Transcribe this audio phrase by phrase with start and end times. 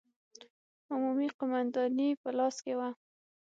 [0.91, 2.89] عمومي قومانداني په لاس کې وه.